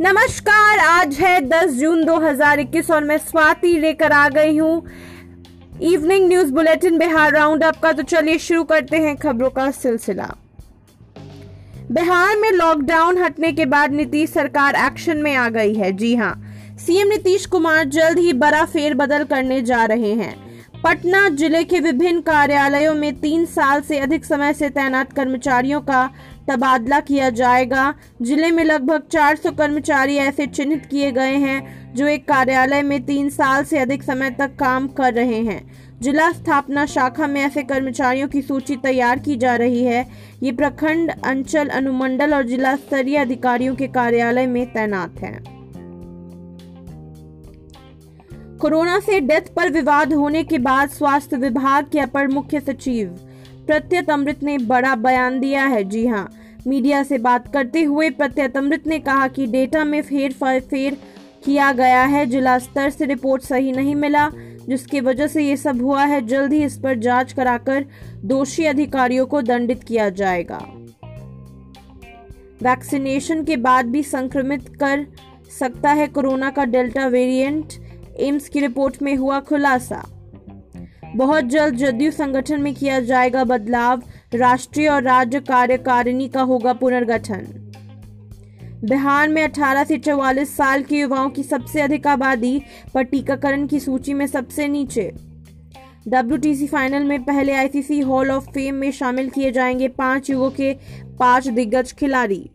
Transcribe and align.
नमस्कार, 0.00 0.78
आज 0.78 1.14
है 1.14 1.40
10 1.42 1.70
जून 1.72 2.02
2021 2.04 2.90
और 2.90 3.04
मैं 3.04 3.16
स्वाति 3.18 3.68
लेकर 3.80 4.12
आ 4.12 4.28
गई 4.28 4.56
हूँ 4.58 4.86
evening 5.82 6.26
news 6.28 6.52
bulletin 6.54 6.98
Bihar 6.98 7.32
round 7.32 7.64
up 7.64 7.76
का। 7.82 7.92
तो 7.92 8.02
चलिए 8.02 8.38
शुरू 8.38 8.64
करते 8.64 8.96
हैं 8.96 9.16
खबरों 9.16 9.50
का 9.50 9.70
सिलसिला। 9.70 10.28
बिहार 11.90 12.36
में 12.36 12.50
लॉकडाउन 12.52 13.22
हटने 13.22 13.52
के 13.52 13.66
बाद 13.66 13.92
नीतीश 13.92 14.30
सरकार 14.30 14.76
एक्शन 14.86 15.18
में 15.18 15.34
आ 15.34 15.48
गई 15.48 15.74
है। 15.74 15.92
जी 15.92 16.14
हाँ 16.16 16.34
सीएम 16.78 17.08
नीतीश 17.08 17.46
कुमार 17.46 17.84
जल्द 17.88 18.18
ही 18.18 18.32
बड़ा 18.34 18.64
फेरबदल 18.66 19.24
करने 19.24 19.62
जा 19.62 19.84
रहे 19.84 20.12
हैं। 20.14 20.34
पटना 20.84 21.28
ज़िले 21.30 21.64
के 21.64 21.80
विभिन्न 21.80 22.20
कार्यालयों 22.22 22.94
में 22.94 23.12
तीन 23.20 23.44
साल 23.48 23.80
से 23.80 23.98
अधिक 23.98 24.24
समय 24.24 24.52
से 24.54 24.68
तैनात 24.70 25.12
कर्मचारियों 25.12 25.80
का 25.80 26.08
तबादला 26.48 27.00
किया 27.00 27.30
जाएगा। 27.30 27.94
ज़िले 28.22 28.50
में 28.50 28.64
लगभग 28.64 29.02
400 29.12 29.52
कर्मचारी 29.52 30.16
ऐसे 30.16 30.46
चिन्हित 30.46 30.86
किए 30.86 31.12
गए 31.12 31.36
हैं, 31.36 31.94
जो 31.94 32.06
एक 32.06 32.28
कार्यालय 32.28 32.82
में 32.82 33.04
तीन 33.06 33.28
साल 33.30 33.64
से 33.64 33.78
अधिक 33.78 34.02
समय 34.02 34.30
तक 34.30 34.56
काम 34.56 34.88
कर 34.88 35.14
रहे 35.14 35.40
हैं। 35.42 35.86
जिला 36.00 36.32
स्थापना 36.32 36.86
शाखा 36.86 37.26
में 37.26 37.40
ऐसे 37.40 37.62
कर्मचारियों 37.62 38.28
की 38.28 38.42
सूची 38.42 38.76
तैयार 38.76 39.18
की 39.18 39.36
जा 39.36 39.56
रही 39.56 39.84
है। 39.84 40.06
ये 40.42 40.52
प्रखंड 40.52 41.10
अंचल 41.24 41.68
अनुमंडल 41.68 42.34
और 42.34 42.42
जिला 42.42 42.76
स्तरीय 42.76 43.16
अधिकारियों 43.16 43.74
के 43.74 43.86
कार्यालय 43.86 44.46
में 44.46 44.72
तैनात 44.72 45.18
हैं। 45.18 45.56
कोरोना 48.60 49.00
से 49.00 49.20
डेथ 49.20 49.54
पर 49.56 49.70
विवाद 49.70 50.12
होने 50.12 50.42
के 50.44 50.58
बाद 50.58 50.88
स्वास्थ्य 50.88 51.36
विभाग 51.36 51.86
के 51.92 51.98
अपर 51.98 52.28
मुख्य 52.28 52.60
सचिव 52.60 53.18
प्रत्यत 53.66 54.10
अमृत 54.10 54.42
ने 54.42 54.58
बड़ा 54.58 54.94
बयान 54.94 55.40
दिया 55.40 55.64
है। 55.66 55.82
जी 55.84 56.06
हाँ 56.06 56.28
मीडिया 56.66 57.02
से 57.02 57.18
बात 57.18 57.52
करते 57.52 57.82
हुए 57.82 58.10
प्रत्यत 58.10 58.56
अमृत 58.56 58.86
ने 58.86 58.98
कहा 58.98 59.28
कि 59.28 59.46
डेटा 59.46 59.84
में 59.84 60.02
फेर 60.02 60.32
फेर 60.32 60.96
किया 61.44 61.72
गया 61.72 62.02
है। 62.04 62.24
जिला 62.26 62.58
स्तर 62.58 62.90
से 62.90 63.04
रिपोर्ट 63.04 63.42
सही 63.42 63.72
नहीं 63.72 63.94
मिला, 63.94 64.28
जिसकी 64.68 65.00
वजह 65.00 65.26
से 65.26 65.42
ये 65.42 65.56
सब 65.56 65.82
हुआ 65.82 66.04
है। 66.04 66.26
जल्द 66.26 66.52
ही 66.52 66.64
इस 66.64 66.78
पर 66.78 66.98
जाँच 66.98 67.32
कराकर 67.32 67.84
दोषी 68.24 68.64
अधिकारियों 68.64 69.26
को 69.26 69.42
दंडित 69.42 69.84
किया 69.84 70.08
जाएगा। 70.08 70.60
वैक्सीनेशन 72.62 73.44
के 73.44 73.56
बाद 73.56 73.86
भी 73.86 74.02
संक्रमित 74.02 74.68
कर 74.76 75.06
सकता 75.60 75.92
है 75.92 76.06
कोरोना 76.06 76.50
का 76.50 76.64
डेल्टा 76.64 77.06
वेरिएंट। 77.06 77.72
एम्स 78.18 78.48
की 78.48 78.60
रिपोर्ट 78.60 79.02
में 79.02 79.14
हुआ 79.16 79.40
खुलासा। 79.40 80.04
बहुत 81.16 81.44
जल्द 81.44 81.74
जदयू 81.74 82.10
संगठन 82.10 82.60
में 82.60 82.74
किया 82.74 83.00
जाएगा 83.00 83.44
बदलाव, 83.44 84.02
राष्ट्रीय 84.34 84.88
और 84.88 85.02
राज्य 85.02 85.40
कार्यकारिणी 85.40 86.28
का 86.28 86.42
होगा 86.42 86.72
पुनर्गठन। 86.72 87.46
बिहार 88.84 89.28
में 89.28 89.42
18 89.42 89.84
से 89.84 89.98
44 89.98 90.56
साल 90.56 90.82
के 90.82 90.96
युवाओं 90.96 91.30
की 91.30 91.42
सबसे 91.42 91.80
अधिक 91.80 92.06
आबादी 92.06 92.62
पर 92.94 93.02
टीकाकरण 93.02 93.66
की 93.66 93.80
सूची 93.80 94.14
में 94.14 94.26
सबसे 94.26 94.68
नीचे। 94.68 95.12
डब्ल्यूटीसी 96.08 96.66
फाइनल 96.66 97.04
में 97.04 97.24
पहले 97.24 97.52
आईसीसी 97.52 98.00
हॉल 98.00 98.30
ऑफ़ 98.30 98.44
फेम 98.44 98.74
में 98.74 98.90
शामिल 98.92 99.30
किए 99.30 99.52
जाएँगे 99.52 99.88
पाँच 99.88 100.30
युगों 100.30 100.50
के 100.50 100.76
पाँच 101.18 101.48
दिग्गज 101.48 101.92
खिलाड़ी। 101.92 102.50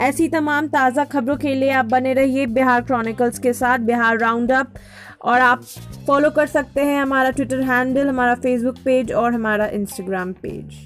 ऐसी 0.00 0.28
तमाम 0.28 0.66
ताज़ा 0.66 1.04
खबरों 1.04 1.36
के 1.36 1.54
लिए 1.54 1.70
आप 1.70 1.84
बने 1.84 2.12
रहिए 2.14 2.46
बिहार 2.46 2.80
क्रॉनिकल्स 2.82 3.38
के 3.38 3.52
साथ। 3.52 3.78
बिहार 3.78 4.18
राउंड 4.18 4.52
अप 4.52 4.74
और 5.24 5.40
आप 5.40 5.62
फॉलो 6.06 6.30
कर 6.30 6.46
सकते 6.46 6.80
हैं 6.80 7.00
हमारा 7.02 7.30
ट्विटर 7.30 7.60
हैंडल 7.62 8.08
हमारा 8.08 8.34
फेसबुक 8.34 8.78
पेज 8.84 9.12
और 9.12 9.32
हमारा 9.34 9.66
इंस्टाग्राम 9.66 10.32
पेज 10.42 10.82